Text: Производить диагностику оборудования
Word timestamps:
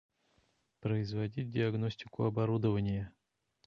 Производить 0.79 1.51
диагностику 1.51 2.23
оборудования 2.25 3.13